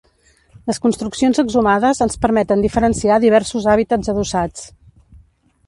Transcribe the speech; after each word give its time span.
Les 0.69 0.79
construccions 0.85 1.39
exhumades 1.43 2.01
ens 2.05 2.17
permeten 2.25 2.65
diferenciar 2.65 3.21
diversos 3.27 3.69
hàbitats 3.75 4.13
adossats. 4.15 4.69